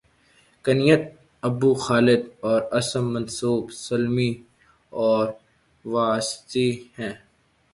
[0.65, 1.03] کنیت
[1.43, 4.31] ابو خالد اور اسم منسوب سلمی
[4.91, 5.25] اور
[5.85, 7.11] واسطی ہے